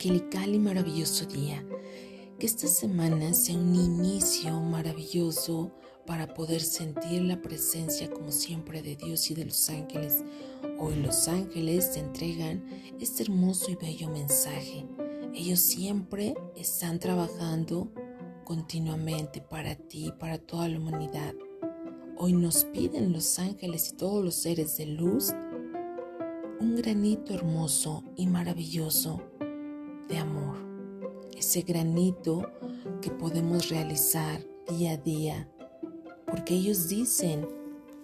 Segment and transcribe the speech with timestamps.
[0.00, 1.62] angelical y maravilloso día.
[2.38, 5.72] Que esta semana sea un inicio maravilloso
[6.06, 10.24] para poder sentir la presencia como siempre de Dios y de los ángeles.
[10.78, 12.64] Hoy los ángeles te entregan
[12.98, 14.86] este hermoso y bello mensaje.
[15.34, 17.92] Ellos siempre están trabajando
[18.44, 21.34] continuamente para ti, para toda la humanidad.
[22.16, 25.34] Hoy nos piden los ángeles y todos los seres de luz
[26.58, 29.29] un granito hermoso y maravilloso
[30.10, 30.56] de amor.
[31.36, 32.42] Ese granito
[33.00, 35.48] que podemos realizar día a día,
[36.26, 37.48] porque ellos dicen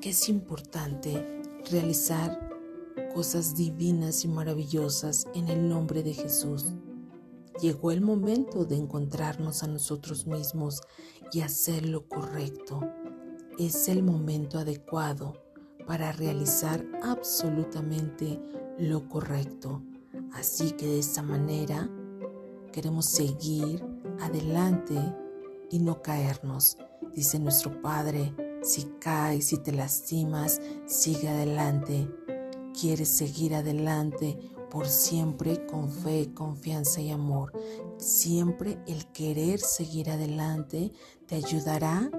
[0.00, 2.48] que es importante realizar
[3.14, 6.66] cosas divinas y maravillosas en el nombre de Jesús.
[7.60, 10.80] Llegó el momento de encontrarnos a nosotros mismos
[11.32, 12.80] y hacer lo correcto.
[13.58, 15.42] Es el momento adecuado
[15.86, 18.40] para realizar absolutamente
[18.78, 19.82] lo correcto.
[20.32, 21.88] Así que de esta manera
[22.72, 23.84] queremos seguir
[24.20, 24.94] adelante
[25.70, 26.76] y no caernos.
[27.14, 32.08] Dice nuestro Padre, si caes, si te lastimas, sigue adelante.
[32.78, 34.38] Quieres seguir adelante
[34.70, 37.52] por siempre con fe, confianza y amor.
[37.96, 40.92] Siempre el querer seguir adelante
[41.26, 42.10] te ayudará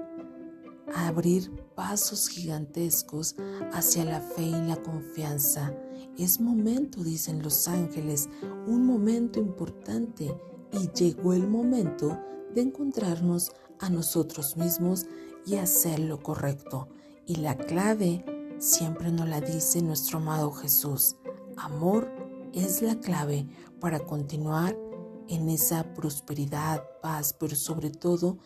[0.94, 3.36] a abrir pasos gigantescos
[3.72, 5.74] hacia la fe y la confianza.
[6.18, 8.28] Es momento, dicen los ángeles,
[8.66, 10.34] un momento importante
[10.72, 12.18] y llegó el momento
[12.54, 15.06] de encontrarnos a nosotros mismos
[15.46, 16.88] y hacer lo correcto.
[17.26, 18.24] Y la clave
[18.58, 21.16] siempre nos la dice nuestro amado Jesús.
[21.56, 22.10] Amor
[22.52, 23.46] es la clave
[23.80, 24.76] para continuar
[25.28, 28.38] en esa prosperidad, paz, pero sobre todo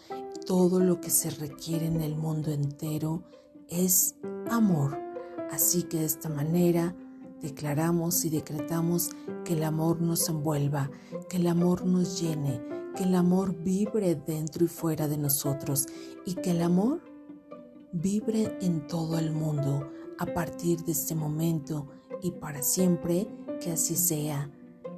[0.46, 3.22] todo lo que se requiere en el mundo entero
[3.68, 4.16] es
[4.50, 4.98] amor.
[5.50, 6.94] Así que de esta manera
[7.40, 9.10] declaramos y decretamos
[9.44, 10.90] que el amor nos envuelva,
[11.28, 12.62] que el amor nos llene,
[12.96, 15.86] que el amor vibre dentro y fuera de nosotros
[16.24, 17.02] y que el amor
[17.92, 21.88] vibre en todo el mundo a partir de este momento
[22.22, 23.28] y para siempre,
[23.60, 24.50] que así sea.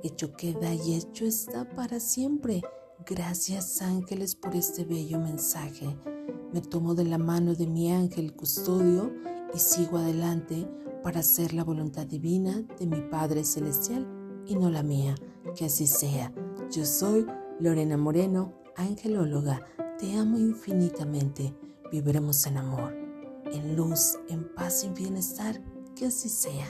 [0.02, 2.62] Hecho queda y hecho está para siempre.
[3.08, 5.96] Gracias ángeles por este bello mensaje.
[6.52, 9.12] Me tomo de la mano de mi ángel custodio
[9.54, 10.68] y sigo adelante
[11.04, 14.08] para hacer la voluntad divina de mi Padre Celestial
[14.44, 15.14] y no la mía.
[15.54, 16.34] Que así sea.
[16.72, 17.24] Yo soy
[17.60, 19.64] Lorena Moreno, angelóloga.
[20.00, 21.54] Te amo infinitamente.
[21.92, 22.92] Viviremos en amor,
[23.52, 25.62] en luz, en paz y en bienestar.
[25.94, 26.66] Que así sea.